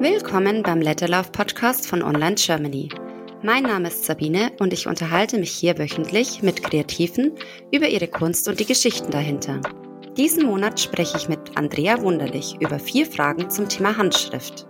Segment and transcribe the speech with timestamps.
[0.00, 2.88] Willkommen beim Letterlauf Podcast von Online Germany.
[3.42, 7.32] Mein Name ist Sabine und ich unterhalte mich hier wöchentlich mit Kreativen
[7.70, 9.60] über ihre Kunst und die Geschichten dahinter.
[10.16, 14.66] Diesen Monat spreche ich mit Andrea Wunderlich über vier Fragen zum Thema Handschrift.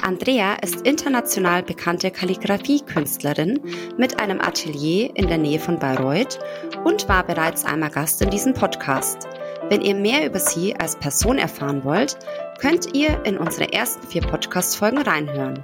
[0.00, 3.60] Andrea ist international bekannte Kalligraphie-Künstlerin
[3.98, 6.38] mit einem Atelier in der Nähe von Bayreuth
[6.84, 9.28] und war bereits einmal Gast in diesem Podcast.
[9.68, 12.18] Wenn ihr mehr über sie als Person erfahren wollt,
[12.62, 15.60] könnt ihr in unsere ersten vier Podcast-Folgen reinhören.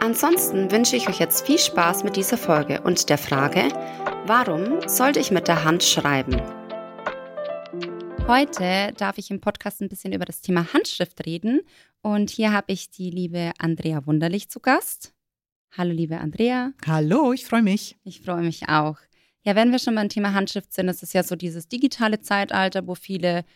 [0.00, 3.70] Ansonsten wünsche ich euch jetzt viel Spaß mit dieser Folge und der Frage,
[4.26, 6.36] warum sollte ich mit der Hand schreiben?
[8.28, 11.62] Heute darf ich im Podcast ein bisschen über das Thema Handschrift reden
[12.02, 15.14] und hier habe ich die liebe Andrea Wunderlich zu Gast.
[15.74, 16.72] Hallo liebe Andrea.
[16.86, 17.96] Hallo, ich freue mich.
[18.04, 18.98] Ich freue mich auch.
[19.42, 22.86] Ja, wenn wir schon beim Thema Handschrift sind, ist es ja so dieses digitale Zeitalter,
[22.86, 23.46] wo viele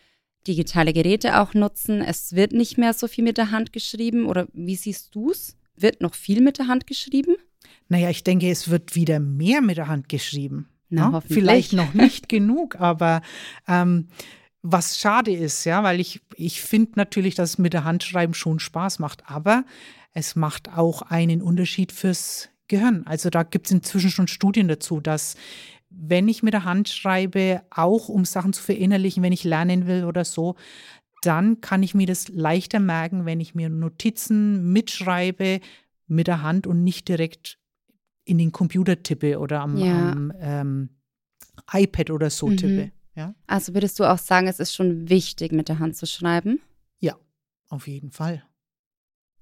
[0.47, 2.03] digitale Geräte auch nutzen.
[2.03, 4.27] Es wird nicht mehr so viel mit der Hand geschrieben.
[4.27, 5.57] Oder wie siehst du es?
[5.77, 7.37] Wird noch viel mit der Hand geschrieben?
[7.89, 10.69] Naja, ich denke, es wird wieder mehr mit der Hand geschrieben.
[10.89, 11.21] Na, ja?
[11.21, 13.23] Vielleicht noch nicht genug, aber
[13.67, 14.09] ähm,
[14.63, 18.35] was schade ist, ja, weil ich, ich finde natürlich, dass es mit der Hand schreiben
[18.35, 19.65] schon Spaß macht, aber
[20.13, 23.05] es macht auch einen Unterschied fürs Gehirn.
[23.07, 25.37] Also da gibt es inzwischen schon Studien dazu, dass
[25.99, 30.05] wenn ich mit der Hand schreibe, auch um Sachen zu verinnerlichen, wenn ich lernen will
[30.05, 30.57] oder so,
[31.23, 35.61] dann kann ich mir das leichter merken, wenn ich mir Notizen mitschreibe
[36.07, 37.59] mit der Hand und nicht direkt
[38.25, 40.13] in den Computer tippe oder am, ja.
[40.13, 40.91] am ähm,
[41.73, 42.57] iPad oder so mhm.
[42.57, 42.93] tippe.
[43.15, 43.35] Ja?
[43.47, 46.61] Also würdest du auch sagen, es ist schon wichtig, mit der Hand zu schreiben?
[46.99, 47.17] Ja,
[47.69, 48.45] auf jeden Fall.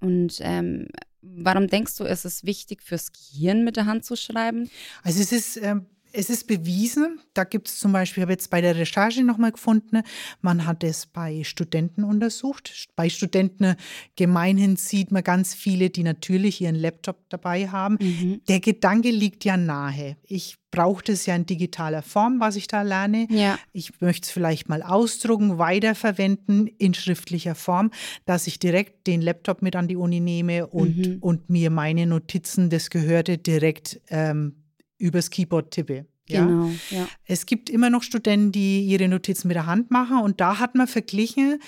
[0.01, 0.89] Und ähm,
[1.23, 4.71] warum denkst du, ist es wichtig fürs Gehirn, mit der Hand zu schreiben?
[5.03, 8.51] Also es ist ähm, es ist bewiesen, da gibt es zum Beispiel, ich habe jetzt
[8.51, 10.03] bei der Recherche nochmal gefunden,
[10.41, 12.89] man hat es bei Studenten untersucht.
[12.95, 13.75] Bei Studenten
[14.17, 17.99] gemeinhin sieht man ganz viele, die natürlich ihren Laptop dabei haben.
[18.01, 18.41] Mhm.
[18.49, 20.17] Der Gedanke liegt ja nahe.
[20.23, 23.27] Ich brauche das ja in digitaler Form, was ich da lerne.
[23.31, 23.59] Ja.
[23.73, 27.91] Ich möchte es vielleicht mal ausdrucken, weiterverwenden in schriftlicher Form,
[28.25, 31.19] dass ich direkt den Laptop mit an die Uni nehme und, mhm.
[31.21, 34.64] und mir meine Notizen, das Gehörte, direkt ähm,
[35.05, 36.07] übers Keyboard tippe.
[36.29, 36.47] Ja?
[36.47, 37.07] Genau, ja.
[37.27, 40.75] Es gibt immer noch Studenten, die ihre Notizen mit der Hand machen und da hat
[40.75, 41.61] man verglichen,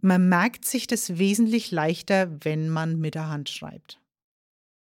[0.00, 4.00] man merkt sich das wesentlich leichter, wenn man mit der Hand schreibt.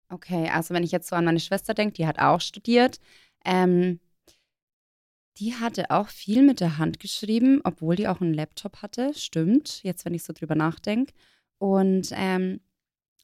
[0.08, 2.98] Okay, also wenn ich jetzt so an meine Schwester denke, die hat auch studiert,
[3.44, 4.00] ähm,
[5.38, 9.12] die hatte auch viel mit der Hand geschrieben, obwohl die auch einen Laptop hatte.
[9.14, 11.12] Stimmt, jetzt wenn ich so drüber nachdenke.
[11.58, 12.60] Und ähm,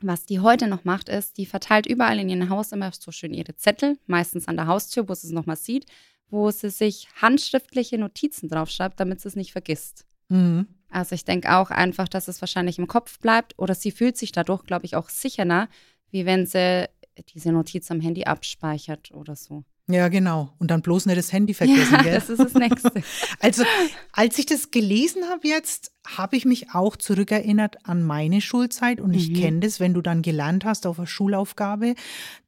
[0.02, 3.34] was die heute noch macht, ist, die verteilt überall in ihrem Haus immer so schön
[3.34, 5.86] ihre Zettel, meistens an der Haustür, wo sie es nochmal sieht,
[6.28, 10.06] wo sie sich handschriftliche Notizen draufschreibt, damit sie es nicht vergisst.
[10.28, 10.66] Mhm.
[10.90, 14.32] Also ich denke auch einfach, dass es wahrscheinlich im Kopf bleibt oder sie fühlt sich
[14.32, 15.68] dadurch, glaube ich, auch sicherer,
[16.10, 16.88] wie wenn sie
[17.34, 19.64] diese Notiz am Handy abspeichert oder so.
[19.88, 20.52] Ja, genau.
[20.58, 21.92] Und dann bloß nicht das Handy vergessen.
[21.92, 22.14] Ja, gell?
[22.14, 22.92] das ist das Nächste.
[23.40, 23.64] also,
[24.12, 29.00] als ich das gelesen habe jetzt, habe ich mich auch zurückerinnert an meine Schulzeit.
[29.00, 29.34] Und ich mhm.
[29.34, 31.94] kenne das, wenn du dann gelernt hast auf einer Schulaufgabe.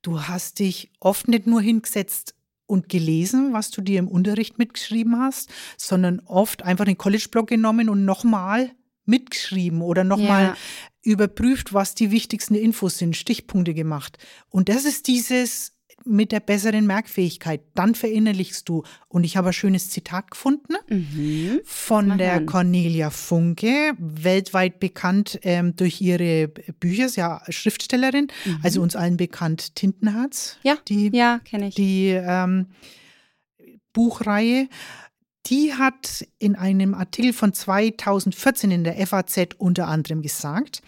[0.03, 2.35] Du hast dich oft nicht nur hingesetzt
[2.67, 7.89] und gelesen, was du dir im Unterricht mitgeschrieben hast, sondern oft einfach den College-Blog genommen
[7.89, 8.71] und nochmal
[9.07, 10.57] mitgeschrieben oder nochmal ja.
[11.03, 14.19] überprüft, was die wichtigsten Infos sind, Stichpunkte gemacht.
[14.49, 15.74] Und das ist dieses
[16.05, 17.63] mit der besseren Merkfähigkeit.
[17.75, 18.83] Dann verinnerlichst du.
[19.09, 21.61] Und ich habe ein schönes Zitat gefunden mhm.
[21.65, 22.47] von der an.
[22.47, 28.59] Cornelia Funke, weltweit bekannt ähm, durch ihre Bücher, ist ja Schriftstellerin, mhm.
[28.63, 30.59] also uns allen bekannt Tintenherz.
[30.63, 31.75] Ja, die, ja, kenne ich.
[31.75, 32.67] Die ähm,
[33.93, 34.69] Buchreihe.
[35.47, 40.81] Die hat in einem Artikel von 2014 in der FAZ unter anderem gesagt,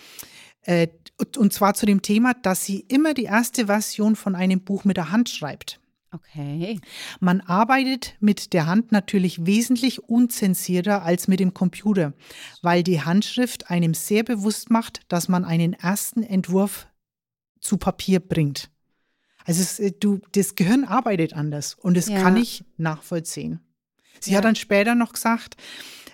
[0.63, 0.89] äh,
[1.37, 4.97] und zwar zu dem Thema, dass sie immer die erste Version von einem Buch mit
[4.97, 5.81] der Hand schreibt.
[6.13, 6.81] Okay.
[7.21, 12.15] Man arbeitet mit der Hand natürlich wesentlich unzensierter als mit dem Computer,
[12.63, 16.87] weil die Handschrift einem sehr bewusst macht, dass man einen ersten Entwurf
[17.61, 18.71] zu Papier bringt.
[19.45, 22.21] Also es, äh, du, das Gehirn arbeitet anders und das ja.
[22.21, 23.61] kann ich nachvollziehen.
[24.21, 24.39] Sie ja.
[24.39, 25.57] hat dann später noch gesagt,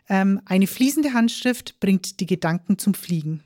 [0.09, 3.45] ähm, eine fließende Handschrift bringt die Gedanken zum Fliegen.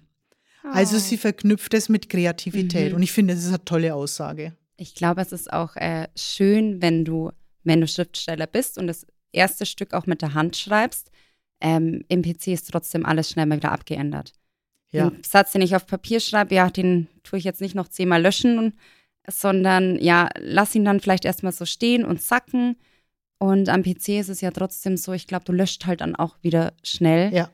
[0.72, 2.96] Also sie verknüpft es mit Kreativität mhm.
[2.96, 4.52] und ich finde, das ist eine tolle Aussage.
[4.76, 7.30] Ich glaube, es ist auch äh, schön, wenn du,
[7.64, 11.10] wenn du Schriftsteller bist und das erste Stück auch mit der Hand schreibst.
[11.60, 14.32] Ähm, Im PC ist trotzdem alles schnell mal wieder abgeändert.
[14.90, 15.10] Ja.
[15.10, 18.22] Den Satz, den ich auf Papier schreibe, ja, den tue ich jetzt nicht noch zehnmal
[18.22, 18.74] löschen,
[19.28, 22.76] sondern ja, lass ihn dann vielleicht erstmal so stehen und sacken.
[23.38, 26.36] Und am PC ist es ja trotzdem so, ich glaube, du löscht halt dann auch
[26.42, 27.34] wieder schnell.
[27.34, 27.50] Ja.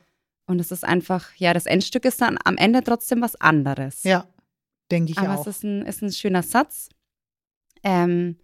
[0.47, 4.03] Und es ist einfach, ja, das Endstück ist dann am Ende trotzdem was anderes.
[4.05, 4.27] Ja,
[4.91, 5.41] denke ich Aber auch.
[5.47, 6.89] es ist ein, ist ein schöner Satz.
[7.83, 8.37] Ähm,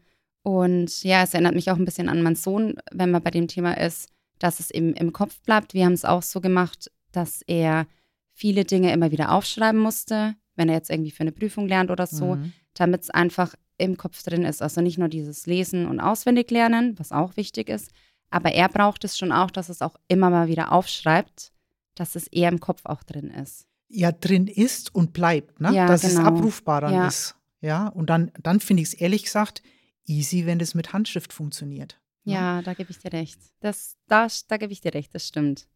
[0.43, 3.49] und ja, es erinnert mich auch ein bisschen an meinen Sohn, wenn man bei dem
[3.49, 4.09] Thema ist,
[4.39, 5.75] dass es eben im Kopf bleibt.
[5.75, 7.87] Wir haben es auch so gemacht, dass er
[8.33, 12.07] viele Dinge immer wieder aufschreiben musste, wenn er jetzt irgendwie für eine Prüfung lernt oder
[12.07, 12.53] so, Mhm.
[12.75, 14.63] damit es einfach im Kopf drin ist.
[14.63, 17.91] Also nicht nur dieses Lesen und auswendig lernen, was auch wichtig ist,
[18.31, 21.53] aber er braucht es schon auch, dass es auch immer mal wieder aufschreibt,
[22.01, 23.67] dass es eher im Kopf auch drin ist.
[23.91, 25.73] ja drin ist und bleibt, ne?
[25.75, 26.29] Ja, dass es genau.
[26.29, 27.07] abrufbar dann Ja.
[27.09, 27.35] ist.
[27.61, 29.63] Ja, und dann, dann finde ich es ehrlich gesagt
[30.07, 31.99] easy, wenn das mit Handschrift funktioniert.
[32.25, 32.35] ne?
[32.35, 33.39] Ja, da gebe ich dir recht.
[33.61, 35.67] Das, da, da gebe ich dir recht, das stimmt.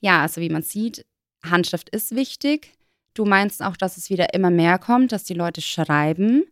[0.00, 1.04] Ja, also wie man sieht,
[1.44, 2.72] Handschrift ist wichtig.
[3.14, 6.44] Du meinst auch, dass es wieder immer mehr kommt, dass die Leute schreiben.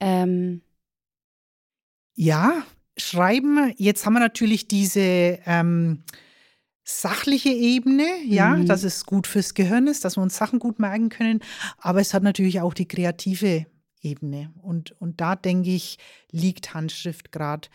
[0.00, 0.62] Ähm,
[2.14, 2.64] Ja,
[2.96, 5.00] schreiben, jetzt haben wir natürlich diese
[5.46, 6.04] ähm,
[6.84, 8.66] sachliche Ebene, ja, Mhm.
[8.66, 11.40] dass es gut fürs Gehirn ist, dass wir uns Sachen gut merken können,
[11.78, 13.66] aber es hat natürlich auch die kreative
[14.00, 14.52] Ebene.
[14.62, 15.98] Und, und da denke ich,
[16.32, 17.68] liegt Handschrift gerade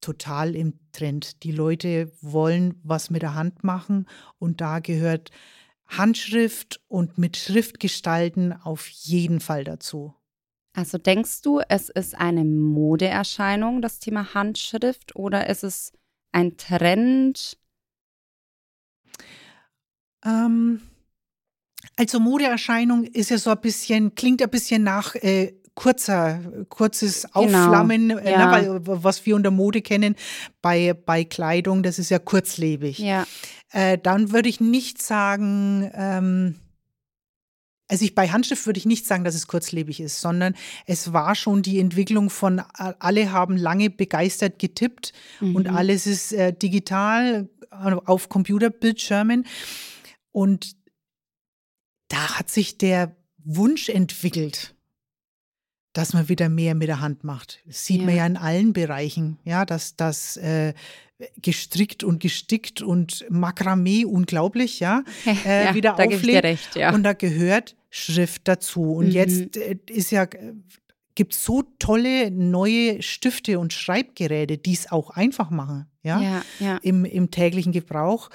[0.00, 1.42] total im Trend.
[1.42, 4.06] Die Leute wollen was mit der Hand machen
[4.38, 5.30] und da gehört
[5.86, 10.14] Handschrift und mit Schrift gestalten auf jeden Fall dazu.
[10.74, 15.92] also denkst du, es ist eine Modeerscheinung, das Thema Handschrift, oder ist es
[16.32, 17.58] ein Trend?
[20.24, 20.80] Ähm,
[21.96, 28.10] also Modeerscheinung ist ja so ein bisschen, klingt ein bisschen nach äh, kurzer, kurzes Aufflammen,
[28.10, 28.28] äh, Genau.
[28.30, 28.46] ja.
[28.46, 28.52] ne,
[28.84, 30.16] weil, was wir unter Mode kennen
[30.60, 32.98] bei, bei Kleidung, das ist ja kurzlebig.
[32.98, 33.26] Ja,
[33.72, 36.56] Äh, dann würde ich nicht sagen, ähm,
[37.88, 40.54] also ich bei Handschrift würde ich nicht sagen, dass es kurzlebig ist, sondern
[40.86, 45.76] es war schon die Entwicklung von, alle haben lange begeistert getippt und Mhm.
[45.76, 47.74] alles ist äh, digital äh,
[48.06, 49.46] auf Computerbildschirmen.
[50.32, 50.74] Und
[52.08, 53.14] da hat sich der
[53.44, 54.74] Wunsch entwickelt,
[55.92, 57.60] dass man wieder mehr mit der Hand macht.
[57.66, 58.16] Das sieht man Ja.
[58.22, 60.72] ja in allen Bereichen, ja, dass das äh,
[61.40, 65.04] gestrickt und gestickt und Makramee unglaublich, ja,
[65.44, 66.44] äh, ja wieder auflebt.
[66.44, 66.94] recht, ja.
[66.94, 68.94] Und da gehört Schrift dazu.
[68.94, 69.12] Und Mhm.
[69.12, 70.26] jetzt äh, ist ja,
[71.14, 76.42] gibt es so tolle neue Stifte und Schreibgeräte, die es auch einfach machen, ja, ja,
[76.58, 76.76] ja.
[76.78, 78.30] Im, im täglichen Gebrauch,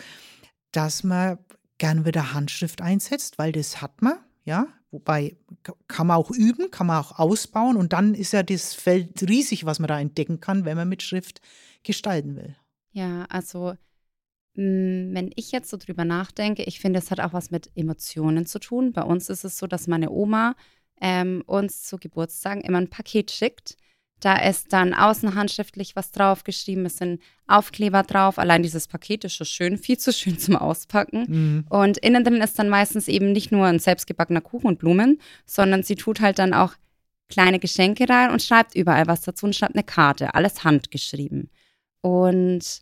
[0.71, 1.39] dass man
[1.77, 4.67] gern wieder Handschrift einsetzt, weil das hat man, ja.
[4.89, 5.35] Wobei
[5.89, 9.65] kann man auch üben, kann man auch ausbauen und dann ist ja das Feld riesig,
[9.65, 11.41] was man da entdecken kann, wenn man mit Schrift
[11.83, 12.55] gestalten will.
[12.91, 13.73] Ja, also
[14.53, 18.45] mh, wenn ich jetzt so drüber nachdenke, ich finde, es hat auch was mit Emotionen
[18.45, 18.93] zu tun.
[18.93, 20.55] Bei uns ist es so, dass meine Oma
[21.01, 23.75] ähm, uns zu Geburtstagen immer ein Paket schickt.
[24.19, 28.39] Da ist dann außen handschriftlich was draufgeschrieben, es sind Aufkleber drauf.
[28.39, 31.65] Allein dieses Paket ist schon schön, viel zu schön zum Auspacken.
[31.69, 35.83] Und innen drin ist dann meistens eben nicht nur ein selbstgebackener Kuchen und Blumen, sondern
[35.83, 36.73] sie tut halt dann auch
[37.29, 41.49] kleine Geschenke rein und schreibt überall was dazu und schreibt eine Karte, alles handgeschrieben.
[42.01, 42.81] Und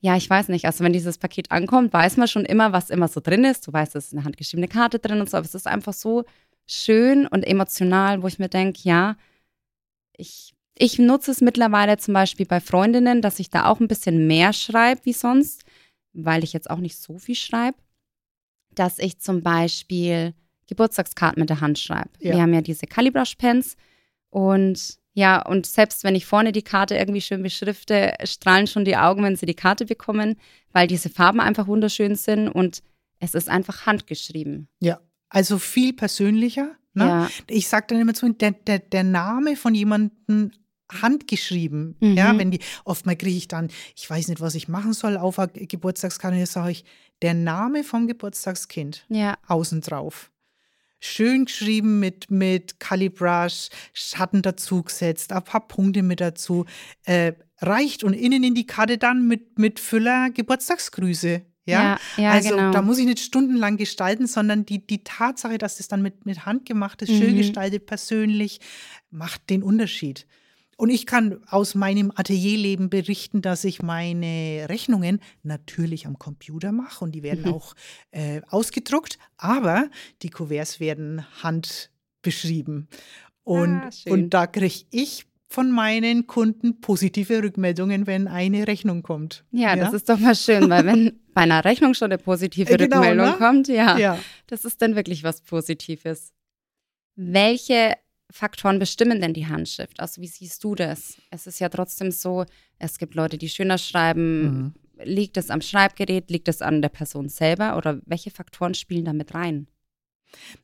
[0.00, 3.08] ja, ich weiß nicht, also wenn dieses Paket ankommt, weiß man schon immer, was immer
[3.08, 3.66] so drin ist.
[3.66, 6.24] Du weißt, es ist eine handgeschriebene Karte drin und so, aber es ist einfach so
[6.66, 9.16] schön und emotional, wo ich mir denke, ja,
[10.18, 14.26] ich, ich nutze es mittlerweile zum Beispiel bei Freundinnen, dass ich da auch ein bisschen
[14.26, 15.64] mehr schreibe wie sonst,
[16.12, 17.78] weil ich jetzt auch nicht so viel schreibe,
[18.74, 20.34] dass ich zum Beispiel
[20.66, 22.10] Geburtstagskarten mit der Hand schreibe.
[22.18, 22.34] Ja.
[22.34, 23.76] Wir haben ja diese Calibrush-Pens
[24.30, 28.96] und ja, und selbst wenn ich vorne die Karte irgendwie schön beschrifte, strahlen schon die
[28.96, 30.36] Augen, wenn sie die Karte bekommen,
[30.72, 32.82] weil diese Farben einfach wunderschön sind und
[33.18, 34.68] es ist einfach handgeschrieben.
[34.78, 36.76] Ja, also viel persönlicher.
[36.94, 37.04] Ne?
[37.04, 37.30] Ja.
[37.46, 40.52] Ich sage dann immer zu der, der, der Name von jemandem
[40.90, 41.96] handgeschrieben.
[42.00, 42.16] Mhm.
[42.16, 45.38] Ja, wenn die, oftmal kriege ich dann, ich weiß nicht, was ich machen soll auf
[45.38, 46.84] einer Geburtstagskarte, sage ich,
[47.22, 50.30] der Name vom Geburtstagskind Ja, außen drauf.
[51.00, 56.64] Schön geschrieben mit, mit Calibrush, Schatten dazugesetzt, ein paar Punkte mit dazu.
[57.04, 61.42] Äh, reicht und innen in die Karte dann mit, mit Füller Geburtstagsgrüße.
[61.68, 62.70] Ja, Ja, ja, also genau.
[62.72, 66.46] da muss ich nicht stundenlang gestalten, sondern die, die Tatsache, dass das dann mit, mit
[66.46, 67.38] Hand gemacht ist, schön Mhm.
[67.38, 68.60] gestaltet, persönlich,
[69.10, 70.26] macht den Unterschied.
[70.76, 77.04] Und ich kann aus meinem Atelierleben berichten, dass ich meine Rechnungen natürlich am Computer mache
[77.04, 77.50] und die werden Mhm.
[77.50, 77.74] auch
[78.12, 79.90] äh, ausgedruckt, aber
[80.22, 82.88] die Kuverts werden handbeschrieben.
[83.44, 84.12] Und, Ah, schön.
[84.12, 89.44] und da kriege ich von meinen Kunden positive Rückmeldungen, wenn eine Rechnung kommt.
[89.50, 92.76] ja, das ist doch mal schön, weil wenn bei einer Rechnung schon eine positive Äh,
[92.76, 93.32] genau, Rückmeldung ne?
[93.38, 94.18] kommt, ja, ja.
[94.46, 96.32] das ist dann wirklich was Positives.
[97.16, 97.94] Welche
[98.30, 99.98] Faktoren bestimmen denn die Handschrift?
[100.00, 101.16] Also wie siehst du das?
[101.30, 102.44] Es ist ja trotzdem so,
[102.78, 104.74] es gibt Leute, die schöner schreiben, Mhm.
[105.04, 109.12] liegt es am Schreibgerät, liegt es an der Person selber oder welche Faktoren spielen da
[109.14, 109.66] mit rein?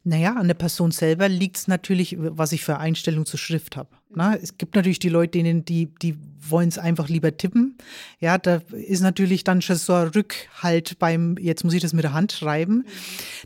[0.02, 3.88] Naja, an der Person selber liegt es natürlich, was ich für Einstellung zur Schrift habe.
[4.14, 4.38] Ne?
[4.42, 7.76] Es gibt natürlich die Leute, denen die, die wollen es einfach lieber tippen.
[8.20, 12.04] Ja, da ist natürlich dann schon so ein Rückhalt beim, jetzt muss ich das mit
[12.04, 12.84] der Hand schreiben.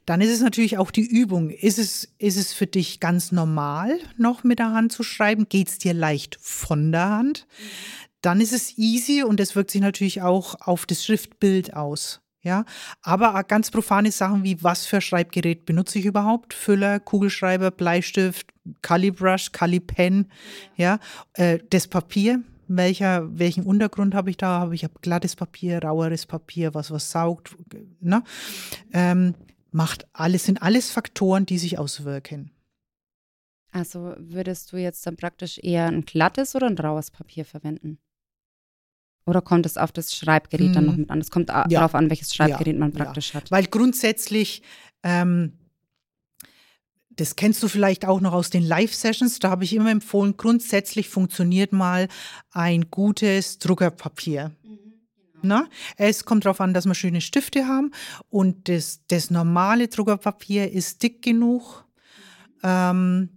[0.05, 1.51] Dann ist es natürlich auch die Übung.
[1.51, 5.49] Ist es, ist es für dich ganz normal, noch mit der Hand zu schreiben?
[5.49, 7.47] Geht es dir leicht von der Hand?
[8.21, 12.21] Dann ist es easy und es wirkt sich natürlich auch auf das Schriftbild aus.
[12.49, 12.65] Ja,
[13.03, 16.55] aber ganz profane Sachen wie was für Schreibgerät benutze ich überhaupt?
[16.55, 18.47] Füller, Kugelschreiber, Bleistift,
[18.81, 20.31] Calibrush, Calipen,
[20.75, 20.99] ja,
[21.35, 24.61] äh, das Papier, welcher, welchen Untergrund habe ich da?
[24.61, 27.55] Habe ich hab glattes Papier, raueres Papier, was was saugt,
[28.01, 28.25] ne?
[28.95, 29.35] Ähm,
[29.71, 32.51] macht alles, sind alles Faktoren, die sich auswirken.
[33.73, 37.99] Also würdest du jetzt dann praktisch eher ein glattes oder ein raues Papier verwenden?
[39.29, 40.73] Oder kommt es auf das Schreibgerät hm.
[40.73, 41.21] dann noch mit an?
[41.21, 41.65] Es kommt ja.
[41.69, 43.35] darauf an, welches Schreibgerät ja, man praktisch ja.
[43.35, 43.51] hat.
[43.51, 44.63] Weil grundsätzlich,
[45.03, 45.53] ähm,
[47.11, 51.11] das kennst du vielleicht auch noch aus den Live-Sessions, da habe ich immer empfohlen, grundsätzlich
[51.11, 52.09] funktioniert mal
[52.53, 54.53] ein gutes Druckerpapier.
[54.63, 54.79] Mhm,
[55.43, 55.43] genau.
[55.43, 57.91] Na, es kommt darauf an, dass wir schöne Stifte haben
[58.31, 61.85] und das, das normale Druckerpapier ist dick genug.
[62.63, 62.69] Mhm.
[62.71, 63.29] Ähm,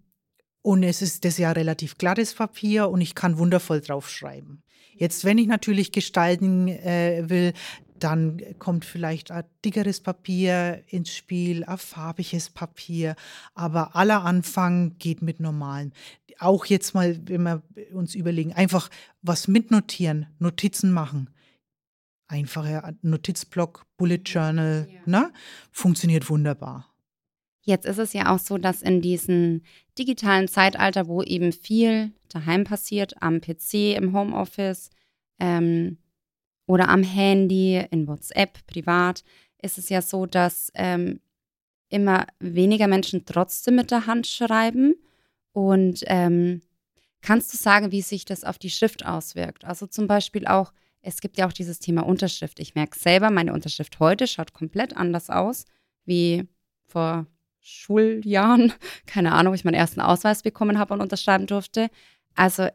[0.64, 4.64] und es ist das ja relativ glattes Papier und ich kann wundervoll draufschreiben.
[5.02, 7.54] Jetzt, wenn ich natürlich gestalten äh, will,
[7.98, 13.16] dann kommt vielleicht ein dickeres Papier ins Spiel, ein farbiges Papier.
[13.56, 15.92] Aber aller Anfang geht mit normalen.
[16.38, 18.92] Auch jetzt mal, wenn wir uns überlegen, einfach
[19.24, 21.32] was mitnotieren, Notizen machen.
[22.28, 25.00] Einfacher Notizblock, Bullet Journal, ja.
[25.08, 25.34] ne?
[25.72, 26.94] funktioniert wunderbar.
[27.64, 29.64] Jetzt ist es ja auch so, dass in diesem
[29.98, 34.90] digitalen Zeitalter, wo eben viel daheim passiert, am PC, im Homeoffice
[35.40, 35.98] ähm,
[36.66, 39.24] oder am Handy, in WhatsApp, privat,
[39.62, 41.20] ist es ja so, dass ähm,
[41.90, 44.96] immer weniger Menschen trotzdem mit der Hand schreiben.
[45.52, 46.62] Und ähm,
[47.22, 49.66] kannst du sagen, wie sich das auf die Schrift auswirkt?
[49.66, 50.72] Also zum Beispiel auch,
[51.02, 52.60] es gibt ja auch dieses Thema Unterschrift.
[52.60, 55.66] Ich merke selber, meine Unterschrift heute schaut komplett anders aus
[56.06, 56.48] wie
[56.86, 57.28] vor
[57.62, 58.74] Schuljahren,
[59.06, 61.90] keine Ahnung, wo ich meinen ersten Ausweis bekommen habe und unterschreiben durfte.
[62.36, 62.68] Also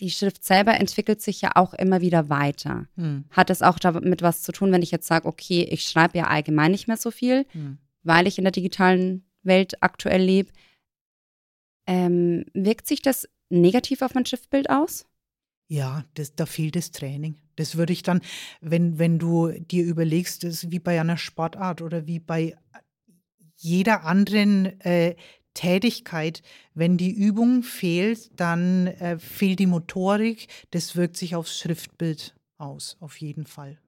[0.00, 2.86] die Schrift selber entwickelt sich ja auch immer wieder weiter.
[2.96, 3.24] Hm.
[3.30, 6.26] Hat es auch damit was zu tun, wenn ich jetzt sage, okay, ich schreibe ja
[6.26, 7.78] allgemein nicht mehr so viel, hm.
[8.02, 10.50] weil ich in der digitalen Welt aktuell lebe.
[11.86, 15.06] Ähm, wirkt sich das negativ auf mein Schriftbild aus?
[15.68, 17.36] Ja, das, da fehlt das Training.
[17.56, 18.20] Das würde ich dann,
[18.60, 22.56] wenn, wenn du dir überlegst, das ist wie bei einer Sportart oder wie bei
[23.56, 25.16] jeder anderen äh,
[25.54, 26.42] Tätigkeit,
[26.74, 30.48] wenn die Übung fehlt, dann äh, fehlt die Motorik.
[30.70, 33.78] Das wirkt sich aufs Schriftbild aus, auf jeden Fall.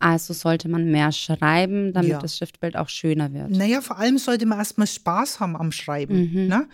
[0.00, 2.18] Also sollte man mehr schreiben, damit ja.
[2.18, 3.50] das Schriftbild auch schöner wird.
[3.50, 6.32] Naja, vor allem sollte man erstmal Spaß haben am Schreiben.
[6.32, 6.48] Mhm.
[6.48, 6.68] Ne?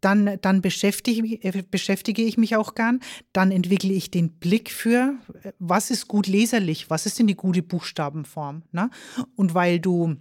[0.00, 3.00] Dann, dann beschäftige, äh, beschäftige ich mich auch gern.
[3.34, 7.36] Dann entwickle ich den Blick für, äh, was ist gut leserlich, was ist denn die
[7.36, 8.62] gute Buchstabenform.
[8.72, 8.88] Ne?
[9.36, 10.16] Und weil du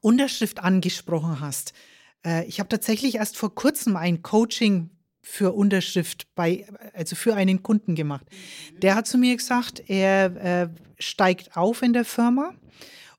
[0.00, 1.72] Unterschrift angesprochen hast.
[2.24, 4.90] Äh, ich habe tatsächlich erst vor kurzem ein Coaching
[5.22, 8.26] für Unterschrift bei, also für einen Kunden gemacht.
[8.80, 12.54] Der hat zu mir gesagt, er äh, steigt auf in der Firma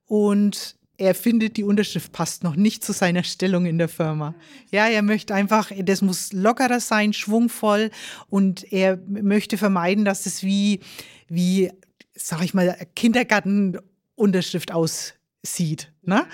[0.06, 4.34] und er findet, die Unterschrift passt noch nicht zu seiner Stellung in der Firma.
[4.72, 7.92] Ja, er möchte einfach, das muss lockerer sein, schwungvoll
[8.30, 10.80] und er möchte vermeiden, dass es wie,
[11.28, 11.72] wie,
[12.16, 15.14] sag ich mal, Kindergartenunterschrift aus
[15.56, 15.92] sieht.
[16.04, 16.26] Ne?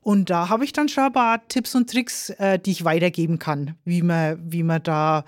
[0.00, 3.38] Und da habe ich dann schon ein paar Tipps und Tricks, äh, die ich weitergeben
[3.38, 5.24] kann, wie man, wie man da.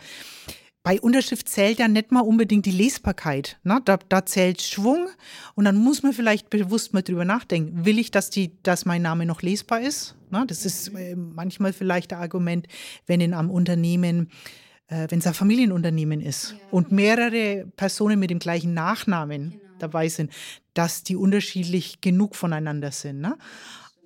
[0.85, 3.61] Bei Unterschrift zählt ja nicht mal unbedingt die Lesbarkeit.
[3.63, 3.81] Ne?
[3.85, 5.09] Da, da zählt Schwung
[5.55, 7.85] und dann muss man vielleicht bewusst mal drüber nachdenken.
[7.85, 10.17] Will ich, dass, die, dass mein Name noch lesbar ist?
[10.31, 10.45] Ne?
[10.49, 12.67] Das ist äh, manchmal vielleicht ein Argument,
[13.07, 14.29] wenn in einem Unternehmen
[14.93, 16.59] äh, wenn es ein Familienunternehmen ist ja.
[16.71, 19.63] und mehrere Personen mit dem gleichen Nachnamen genau.
[19.83, 20.33] Dabei sind,
[20.75, 23.21] dass die unterschiedlich genug voneinander sind.
[23.21, 23.37] Ne?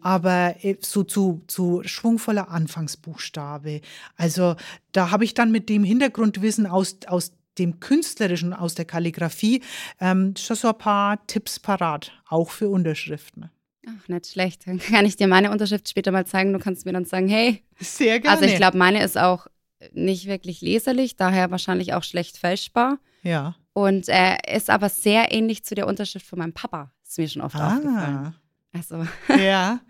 [0.06, 3.80] aber äh, so zu, zu schwungvoller Anfangsbuchstabe.
[4.16, 4.54] Also
[4.92, 9.62] da habe ich dann mit dem Hintergrundwissen aus, aus dem Künstlerischen, aus der Kalligrafie,
[10.00, 13.50] ähm, schon so ein paar Tipps parat, auch für Unterschriften.
[13.88, 14.66] Ach, nicht schlecht.
[14.66, 16.52] Dann kann ich dir meine Unterschrift später mal zeigen.
[16.52, 17.64] Du kannst mir dann sagen, hey.
[17.80, 18.36] Sehr gerne.
[18.36, 19.48] Also ich glaube, meine ist auch
[19.92, 22.98] nicht wirklich leserlich, daher wahrscheinlich auch schlecht fälschbar.
[23.22, 23.56] Ja.
[23.76, 26.90] Und äh, ist aber sehr ähnlich zu der Unterschrift von meinem Papa.
[27.06, 27.76] Ist mir schon oft ah.
[27.76, 28.34] aufgefallen.
[28.72, 29.06] Also.
[29.38, 29.80] Ja.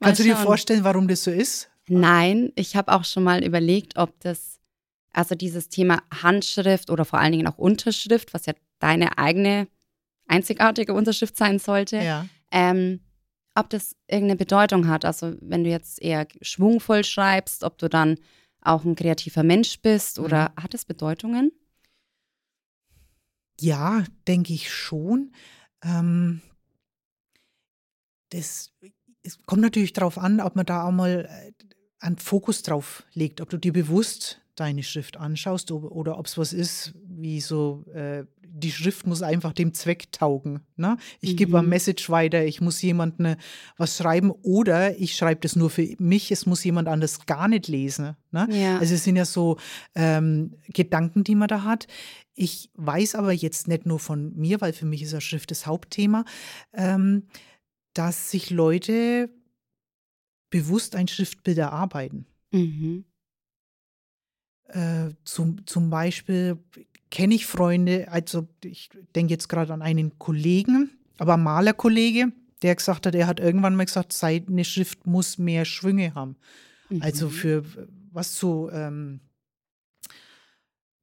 [0.00, 1.68] Kannst du dir vorstellen, warum das so ist?
[1.86, 4.58] Nein, ich habe auch schon mal überlegt, ob das,
[5.12, 9.68] also dieses Thema Handschrift oder vor allen Dingen auch Unterschrift, was ja deine eigene
[10.26, 11.98] einzigartige Unterschrift sein sollte.
[11.98, 12.24] Ja.
[12.50, 13.00] Ähm,
[13.54, 15.04] ob das irgendeine Bedeutung hat.
[15.04, 18.16] Also wenn du jetzt eher schwungvoll schreibst, ob du dann
[18.62, 20.62] auch ein kreativer Mensch bist oder mhm.
[20.62, 21.52] hat es Bedeutungen?
[23.60, 25.32] Ja, denke ich schon.
[25.82, 26.42] Ähm,
[28.30, 28.72] das
[29.22, 31.52] es kommt natürlich darauf an, ob man da auch mal äh,
[31.98, 36.52] einen Fokus drauf legt, ob du dir bewusst deine Schrift anschaust oder ob es was
[36.52, 38.24] ist, wie so, äh,
[38.58, 40.60] die Schrift muss einfach dem Zweck taugen.
[40.76, 40.96] Ne?
[41.20, 41.36] Ich mhm.
[41.36, 43.36] gebe eine Message weiter, ich muss jemandem
[43.76, 47.68] was schreiben oder ich schreibe das nur für mich, es muss jemand anders gar nicht
[47.68, 48.16] lesen.
[48.30, 48.48] Ne?
[48.50, 48.78] Ja.
[48.78, 49.58] Also es sind ja so
[49.94, 51.86] ähm, Gedanken, die man da hat.
[52.34, 55.66] Ich weiß aber jetzt nicht nur von mir, weil für mich ist ja Schrift das
[55.66, 56.24] Hauptthema,
[56.72, 57.24] ähm,
[57.92, 59.30] dass sich Leute
[60.48, 62.26] bewusst ein Schriftbild erarbeiten.
[62.52, 63.04] Mhm.
[64.68, 66.58] Äh, zum, zum Beispiel
[67.10, 72.32] kenne ich Freunde, also ich denke jetzt gerade an einen Kollegen, aber Malerkollege,
[72.62, 76.36] der gesagt hat, er hat irgendwann mal gesagt, seine Schrift muss mehr Schwünge haben.
[76.88, 77.02] Also mhm.
[77.02, 77.64] Also für
[78.12, 79.20] was so ähm,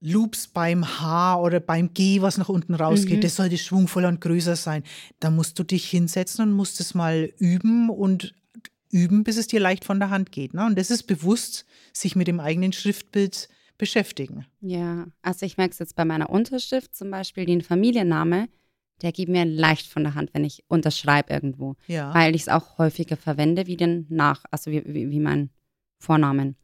[0.01, 3.21] Loops beim H oder beim G, was nach unten rausgeht, mhm.
[3.21, 4.83] das sollte schwungvoller und größer sein.
[5.19, 8.35] Da musst du dich hinsetzen und musst es mal üben und
[8.89, 10.53] üben, bis es dir leicht von der Hand geht.
[10.53, 10.65] Ne?
[10.65, 13.47] Und das ist bewusst, sich mit dem eigenen Schriftbild
[13.83, 14.45] beschäftigen.
[14.61, 18.47] Ja, also ich merke es jetzt bei meiner Unterschrift zum Beispiel, den Familienname,
[19.01, 21.75] der geht mir leicht von der Hand, wenn ich unterschreibe irgendwo.
[21.87, 22.13] Ja.
[22.13, 25.49] Weil ich es auch häufiger verwende wie den Nach, also wie, wie, wie mein
[25.99, 26.55] Vornamen.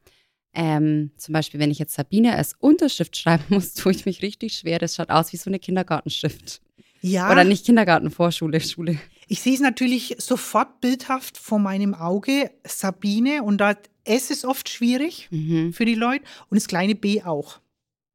[0.54, 4.54] Ähm, zum Beispiel, wenn ich jetzt Sabine als Unterschrift schreiben muss, tue ich mich richtig
[4.54, 4.78] schwer.
[4.78, 6.62] Das schaut aus wie so eine Kindergartenschrift.
[7.02, 7.30] Ja.
[7.30, 8.98] Oder nicht Kindergarten, Vorschule, Schule.
[9.28, 13.74] Ich sehe es natürlich sofort bildhaft vor meinem Auge, Sabine, und da
[14.04, 15.72] S ist oft schwierig mhm.
[15.72, 17.60] für die Leute und das kleine B auch.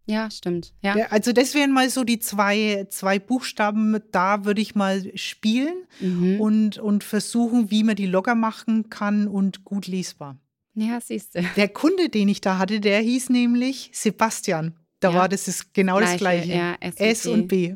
[0.08, 0.74] Ja, stimmt.
[0.82, 0.94] Ja.
[1.10, 6.40] Also das wären mal so die zwei, zwei Buchstaben, da würde ich mal spielen mhm.
[6.40, 10.38] und, und versuchen, wie man die locker machen kann und gut lesbar.
[10.76, 11.44] Ja, siehst du.
[11.56, 14.76] Der Kunde, den ich da hatte, der hieß nämlich Sebastian.
[15.00, 15.16] Da ja.
[15.16, 16.54] war das ist genau Gleiche, das Gleiche.
[16.54, 17.76] Ja, S, S und B.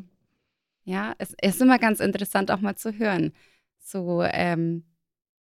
[0.84, 3.32] Ja, es ist immer ganz interessant auch mal zu hören.
[3.82, 4.84] So, ähm,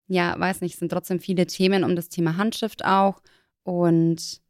[0.07, 3.23] ja, weiß nicht, es sind trotzdem viele Themen um das Thema Handschrift auch.
[3.63, 4.41] Und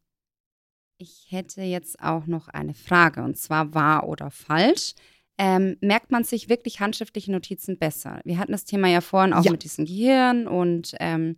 [0.97, 4.93] ich hätte jetzt auch noch eine Frage, und zwar wahr oder falsch.
[5.37, 8.21] Ähm, merkt man sich wirklich handschriftliche Notizen besser?
[8.23, 9.51] Wir hatten das Thema ja vorhin auch ja.
[9.51, 11.37] mit diesem Gehirn und ähm,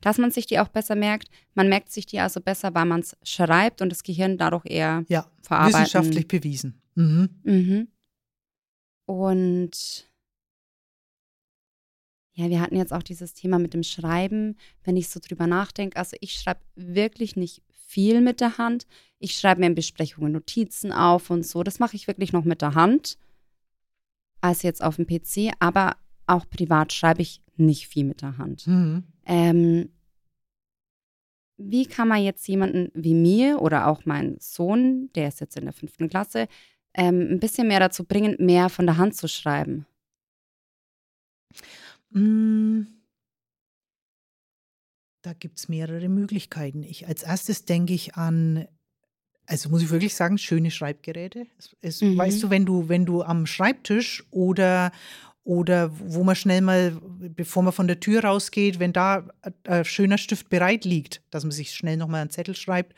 [0.00, 1.28] dass man sich die auch besser merkt.
[1.54, 5.04] Man merkt sich die also besser, weil man es schreibt und das Gehirn dadurch eher
[5.08, 5.80] ja, verarbeitet.
[5.80, 6.80] Wissenschaftlich bewiesen.
[6.94, 7.28] Mhm.
[7.42, 7.88] Mhm.
[9.06, 10.07] Und
[12.38, 15.96] ja, wir hatten jetzt auch dieses Thema mit dem Schreiben, wenn ich so drüber nachdenke.
[15.96, 18.86] Also ich schreibe wirklich nicht viel mit der Hand.
[19.18, 21.64] Ich schreibe mir in Besprechungen Notizen auf und so.
[21.64, 23.18] Das mache ich wirklich noch mit der Hand,
[24.40, 25.52] als jetzt auf dem PC.
[25.58, 25.96] Aber
[26.28, 28.68] auch privat schreibe ich nicht viel mit der Hand.
[28.68, 29.02] Mhm.
[29.26, 29.88] Ähm,
[31.56, 35.64] wie kann man jetzt jemanden wie mir oder auch meinen Sohn, der ist jetzt in
[35.64, 36.46] der fünften Klasse,
[36.94, 39.86] ähm, ein bisschen mehr dazu bringen, mehr von der Hand zu schreiben?
[42.10, 42.82] Mm.
[45.22, 46.82] Da gibt es mehrere Möglichkeiten.
[46.82, 48.68] Ich, als erstes denke ich an,
[49.46, 51.46] also muss ich wirklich sagen, schöne Schreibgeräte.
[51.58, 52.16] Es, es, mhm.
[52.16, 54.92] Weißt du, wenn du, wenn du am Schreibtisch oder,
[55.42, 59.26] oder wo man schnell mal, bevor man von der Tür rausgeht, wenn da
[59.64, 62.94] ein schöner Stift bereit liegt, dass man sich schnell nochmal einen Zettel schreibt.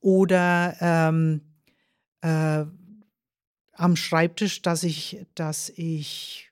[0.00, 1.40] Oder ähm,
[2.20, 2.64] äh,
[3.72, 6.47] am Schreibtisch, dass ich, dass ich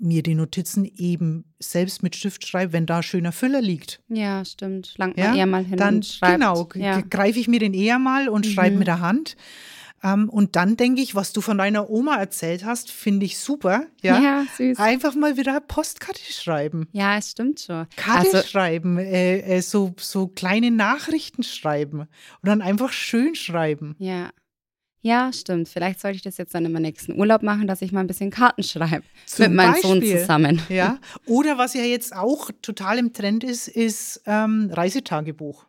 [0.00, 4.00] mir die Notizen eben selbst mit Stift schreibe, wenn da schöner Füller liegt.
[4.08, 4.94] Ja, stimmt.
[4.96, 6.34] Langt man eher mal hin dann, und schreibt.
[6.34, 7.00] Genau, ja.
[7.02, 8.50] greife ich mir den eher mal und mhm.
[8.50, 9.36] schreibe mit der Hand.
[10.02, 13.38] Um, ähm, und dann denke ich, was du von deiner Oma erzählt hast, finde ich
[13.38, 13.84] super.
[14.00, 14.18] Ja?
[14.18, 14.78] ja, süß.
[14.78, 16.88] Einfach mal wieder Postkarte schreiben.
[16.92, 17.86] Ja, es stimmt schon.
[17.96, 22.08] Karte also, schreiben, äh, äh, so, so kleine Nachrichten schreiben und
[22.44, 23.94] dann einfach schön schreiben.
[23.98, 24.30] Ja.
[25.02, 25.68] Ja, stimmt.
[25.68, 28.06] Vielleicht sollte ich das jetzt dann in meinem nächsten Urlaub machen, dass ich mal ein
[28.06, 29.04] bisschen Karten schreibe
[29.38, 30.62] mit meinem Beispiel, Sohn zusammen.
[30.68, 30.98] Ja.
[31.26, 35.66] Oder was ja jetzt auch total im Trend ist, ist ähm, Reisetagebuch.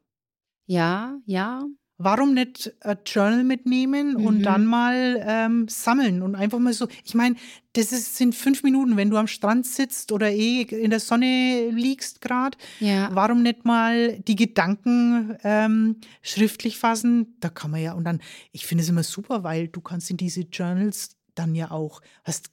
[0.65, 1.65] Ja, ja
[2.03, 4.25] warum nicht ein Journal mitnehmen mhm.
[4.25, 6.87] und dann mal ähm, sammeln und einfach mal so.
[7.03, 7.35] Ich meine,
[7.73, 11.69] das ist, sind fünf Minuten, wenn du am Strand sitzt oder eh in der Sonne
[11.71, 12.57] liegst gerade.
[12.79, 13.09] Ja.
[13.13, 17.37] Warum nicht mal die Gedanken ähm, schriftlich fassen?
[17.39, 18.21] Da kann man ja und dann.
[18.51, 22.49] Ich finde es immer super, weil du kannst in diese Journals dann ja auch hast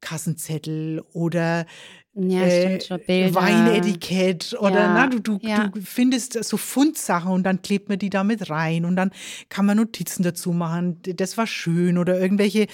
[0.00, 1.66] Kassenzettel oder
[2.14, 3.06] Ja, äh, stimmt.
[3.06, 3.34] Bilder.
[3.34, 5.68] Weinetikett oder Ja, na, du, du, ja.
[5.68, 9.10] du findest so Fundsachen und dann klebt man die da mit rein und dann
[9.48, 10.98] kann man Notizen dazu machen.
[11.02, 12.66] Das war schön oder irgendwelche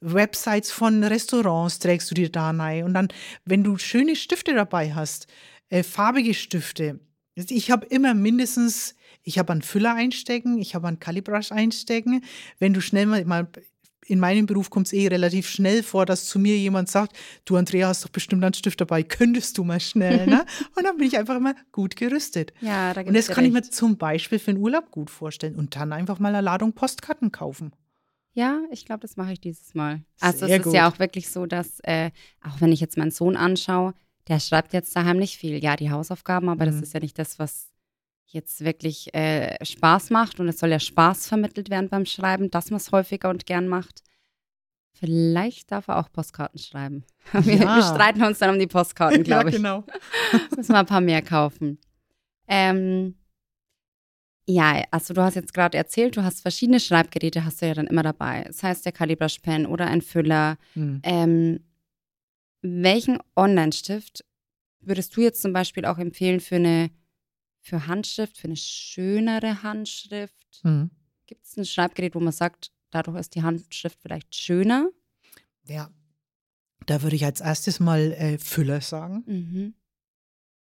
[0.00, 3.08] Websites von Restaurants trägst du dir da rein und dann,
[3.46, 5.26] wenn du schöne Stifte dabei hast,
[5.70, 7.00] äh, farbige Stifte.
[7.34, 12.22] Ich habe immer mindestens, ich habe einen Füller einstecken, ich habe einen Calibrush einstecken.
[12.58, 13.48] Wenn du schnell mal, mal
[14.12, 17.56] in meinem Beruf kommt es eh relativ schnell vor, dass zu mir jemand sagt, du
[17.56, 20.44] Andrea hast doch bestimmt einen Stift dabei, könntest du mal schnell, ne?
[20.76, 22.52] Und dann bin ich einfach immer gut gerüstet.
[22.60, 23.74] Ja, da Und gibt's das dir kann ich mir recht.
[23.74, 27.72] zum Beispiel für einen Urlaub gut vorstellen und dann einfach mal eine Ladung Postkarten kaufen.
[28.34, 30.02] Ja, ich glaube, das mache ich dieses Mal.
[30.20, 30.94] Also Sehr es ist ja gut.
[30.94, 32.10] auch wirklich so, dass, äh,
[32.42, 33.94] auch wenn ich jetzt meinen Sohn anschaue,
[34.28, 35.62] der schreibt jetzt daheim nicht viel.
[35.62, 36.82] Ja, die Hausaufgaben, aber das Mhm.
[36.84, 37.71] ist ja nicht das, was
[38.26, 40.40] jetzt wirklich äh, Spaß macht.
[40.40, 43.68] Und es soll ja Spaß vermittelt werden beim Schreiben, dass man es häufiger und gern
[43.68, 44.02] macht.
[44.94, 47.04] Vielleicht darf er auch Postkarten schreiben.
[47.32, 47.76] Wir, Ja.
[47.76, 49.56] wir streiten uns dann um die Postkarten, glaube ich.
[49.56, 49.84] genau.
[50.56, 51.78] Müssen wir ein paar mehr kaufen.
[52.46, 53.16] Ähm,
[54.46, 57.86] ja, also du hast jetzt gerade erzählt, du hast verschiedene Schreibgeräte, hast du ja dann
[57.86, 58.44] immer dabei.
[58.46, 60.56] Das heißt, der Calibrush Pen oder ein Füller.
[60.74, 61.00] Hm.
[61.04, 61.60] Ähm,
[62.60, 64.24] welchen Online-Stift
[64.80, 66.90] würdest du jetzt zum Beispiel auch empfehlen für eine
[67.62, 70.60] für Handschrift, für eine schönere Handschrift?
[70.62, 70.90] Hm.
[71.26, 74.90] Gibt es ein Schreibgerät, wo man sagt, dadurch ist die Handschrift vielleicht schöner?
[75.66, 75.90] Ja,
[76.86, 79.22] da würde ich als erstes mal äh, Füller sagen.
[79.26, 79.74] Mhm.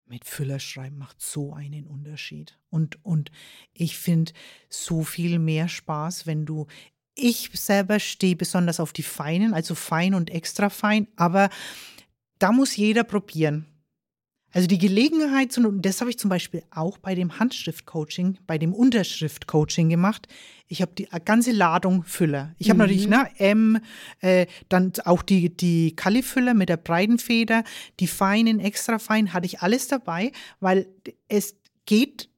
[0.08, 2.58] mit Füller schreiben macht so einen Unterschied.
[2.70, 3.30] Und, und
[3.72, 4.32] ich finde
[4.68, 6.66] so viel mehr Spaß, wenn du.
[7.18, 11.48] Ich selber stehe besonders auf die feinen, also fein und extra fein, aber
[12.38, 13.66] da muss jeder probieren.
[14.52, 18.56] Also die Gelegenheit, zu, und das habe ich zum Beispiel auch bei dem Handschrift-Coaching, bei
[18.58, 20.28] dem Unterschrift-Coaching gemacht.
[20.68, 22.54] Ich habe die ganze Ladung Füller.
[22.58, 22.80] Ich habe Mhm.
[22.84, 23.78] natürlich ne, M,
[24.20, 27.64] äh, dann auch die, die Kalifüller mit der breiten Feder,
[28.00, 30.88] die feinen, extra fein, hatte ich alles dabei, weil
[31.28, 32.30] es geht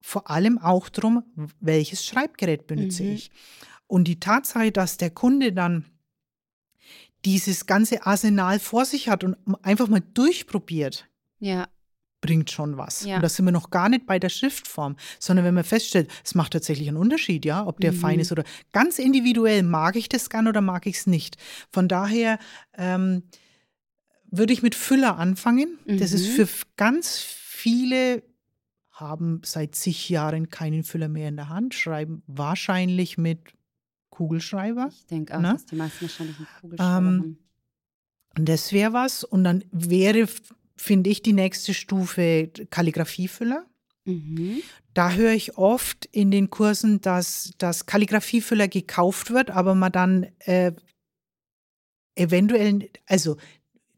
[0.00, 1.22] vor allem auch darum,
[1.60, 3.12] welches Schreibgerät benutze Mhm.
[3.12, 3.30] ich.
[3.86, 5.84] Und die Tatsache, dass der Kunde dann
[7.24, 11.06] dieses ganze Arsenal vor sich hat und einfach mal durchprobiert,
[11.44, 11.68] Ja,
[12.20, 13.04] bringt schon was.
[13.04, 13.16] Ja.
[13.16, 16.34] Und da sind wir noch gar nicht bei der Schriftform, sondern wenn man feststellt, es
[16.34, 17.96] macht tatsächlich einen Unterschied, ja, ob der Mhm.
[17.96, 21.36] fein ist oder ganz individuell, mag ich das gern oder mag ich es nicht.
[21.70, 22.38] Von daher
[22.78, 23.24] ähm,
[24.30, 25.78] würde ich mit Füller anfangen.
[25.86, 26.46] Das ist Mhm.
[26.46, 28.22] für ganz viele
[28.90, 33.52] haben seit zig Jahren keinen Füller mehr in der Hand, schreiben wahrscheinlich mit
[34.10, 34.88] Kugelschreiber.
[34.92, 35.52] ich denke auch, Ne?
[35.54, 37.38] dass die meisten wahrscheinlich einen Kugelschreiber Ähm, haben.
[38.38, 39.24] Und das wäre was.
[39.24, 40.26] Und dann wäre,
[40.76, 43.66] finde ich, die nächste Stufe Kalligrafiefüller.
[44.04, 44.62] Mhm.
[44.92, 50.26] Da höre ich oft in den Kursen, dass das Kalligrafiefüller gekauft wird, aber man dann
[50.40, 50.72] äh,
[52.14, 53.36] eventuell, also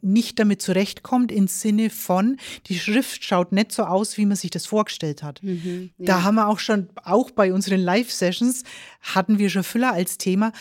[0.01, 4.51] nicht damit zurechtkommt im Sinne von, die Schrift schaut nicht so aus, wie man sich
[4.51, 5.43] das vorgestellt hat.
[5.43, 5.91] Mhm.
[5.99, 6.07] Ja.
[6.07, 8.63] Da haben wir auch schon, auch bei unseren Live-Sessions,
[9.01, 10.53] hatten wir schon Füller als Thema.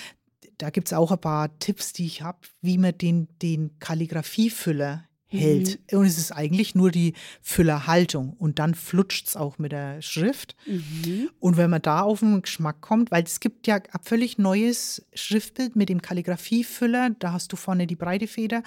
[0.58, 5.06] Da gibt es auch ein paar Tipps, die ich habe, wie man den, den Kalligrafiefüller
[5.36, 5.80] hält.
[5.92, 8.34] Und es ist eigentlich nur die Füllerhaltung.
[8.34, 10.56] Und dann flutscht es auch mit der Schrift.
[10.66, 11.30] Mhm.
[11.40, 15.06] Und wenn man da auf den Geschmack kommt, weil es gibt ja ein völlig neues
[15.14, 18.64] Schriftbild mit dem Kalligrafiefüller, da hast du vorne die breite Feder.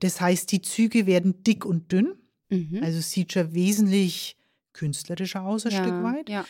[0.00, 2.14] Das heißt, die Züge werden dick und dünn.
[2.50, 2.80] Mhm.
[2.82, 4.36] Also es sieht schon wesentlich
[4.72, 5.82] künstlerischer aus, ein ja.
[5.82, 6.28] Stück weit.
[6.28, 6.44] Ja.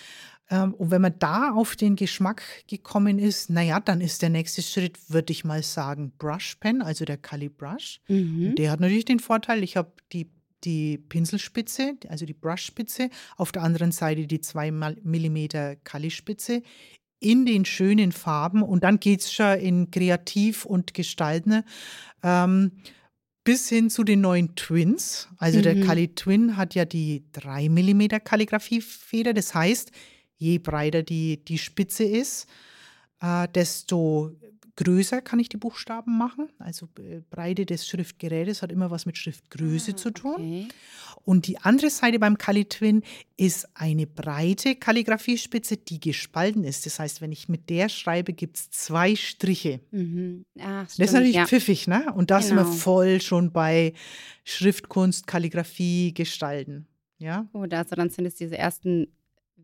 [0.53, 4.61] Ähm, und wenn man da auf den Geschmack gekommen ist, naja, dann ist der nächste
[4.61, 8.01] Schritt, würde ich mal sagen, Brush Pen, also der Kali Brush.
[8.07, 8.55] Mhm.
[8.57, 10.31] Der hat natürlich den Vorteil, ich habe die,
[10.63, 15.49] die Pinselspitze, also die Brushspitze, auf der anderen Seite die 2 mm
[15.85, 16.63] Kali-Spitze
[17.19, 21.63] in den schönen Farben und dann geht es schon in Kreativ und Gestalten.
[22.23, 22.73] Ähm,
[23.45, 25.29] bis hin zu den neuen Twins.
[25.39, 25.85] Also der Mhm.
[25.85, 29.35] Kali Twin hat ja die 3 mm Kalligrafiefeder.
[29.35, 29.91] Das heißt,
[30.43, 32.47] je breiter die, die Spitze ist,
[33.21, 34.33] äh, desto
[34.75, 36.49] größer kann ich die Buchstaben machen.
[36.59, 40.35] Also äh, Breite des Schriftgerätes hat immer was mit Schriftgröße Ah, zu tun.
[40.35, 40.69] Okay.
[41.25, 43.03] Und die andere Seite beim Kali Twin
[43.37, 46.87] ist eine breite Kalligrafiespitze, die gespalten ist.
[46.87, 49.81] Das heißt, wenn ich mit der schreibe, gibt es zwei Striche.
[49.93, 50.45] Mhm.
[50.59, 51.47] Ach, Das ist stimmt, natürlich ja.
[51.47, 52.13] pfiffig, ne?
[52.15, 52.75] Und da sind wir Genau.
[52.75, 53.93] voll schon bei
[54.45, 56.87] Schriftkunst, Kalligrafie, Gestalten.
[57.19, 59.07] Ja, Gut, also dann sind es diese ersten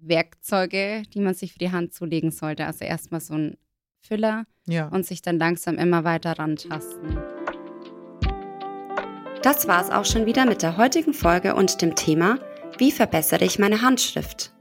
[0.02, 2.66] Werkzeuge, die man sich für die Hand zulegen sollte.
[2.66, 3.56] Also erstmal so ein
[4.00, 4.88] Füller ja.
[4.88, 7.18] und sich dann langsam immer weiter rantasten.
[9.42, 12.38] Das war's auch schon wieder mit der heutigen Folge und dem Thema
[12.76, 14.52] Wie verbessere ich meine Handschrift?